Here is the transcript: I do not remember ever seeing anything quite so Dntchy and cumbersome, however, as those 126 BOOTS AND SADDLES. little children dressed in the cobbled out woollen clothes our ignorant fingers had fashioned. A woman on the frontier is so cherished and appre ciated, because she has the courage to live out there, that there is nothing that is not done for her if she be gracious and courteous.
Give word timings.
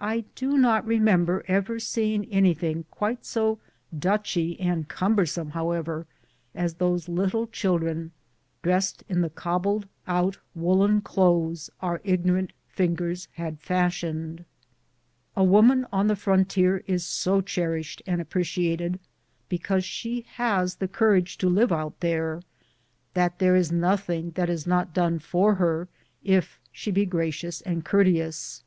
I 0.00 0.24
do 0.34 0.58
not 0.58 0.84
remember 0.84 1.44
ever 1.46 1.78
seeing 1.78 2.24
anything 2.32 2.84
quite 2.90 3.24
so 3.24 3.60
Dntchy 3.96 4.56
and 4.58 4.88
cumbersome, 4.88 5.50
however, 5.50 6.04
as 6.52 6.74
those 6.74 7.08
126 7.08 7.12
BOOTS 7.12 7.62
AND 7.62 7.78
SADDLES. 7.78 7.78
little 7.78 7.78
children 7.78 8.12
dressed 8.64 9.04
in 9.08 9.20
the 9.20 9.30
cobbled 9.30 9.86
out 10.08 10.36
woollen 10.56 11.00
clothes 11.00 11.70
our 11.78 12.00
ignorant 12.02 12.52
fingers 12.66 13.28
had 13.34 13.60
fashioned. 13.60 14.44
A 15.36 15.44
woman 15.44 15.86
on 15.92 16.08
the 16.08 16.16
frontier 16.16 16.82
is 16.88 17.06
so 17.06 17.40
cherished 17.40 18.02
and 18.04 18.20
appre 18.20 18.42
ciated, 18.42 18.98
because 19.48 19.84
she 19.84 20.22
has 20.34 20.74
the 20.74 20.88
courage 20.88 21.38
to 21.38 21.48
live 21.48 21.70
out 21.70 22.00
there, 22.00 22.42
that 23.14 23.38
there 23.38 23.54
is 23.54 23.70
nothing 23.70 24.32
that 24.32 24.50
is 24.50 24.66
not 24.66 24.92
done 24.92 25.20
for 25.20 25.54
her 25.54 25.86
if 26.24 26.58
she 26.72 26.90
be 26.90 27.06
gracious 27.06 27.60
and 27.60 27.84
courteous. 27.84 28.64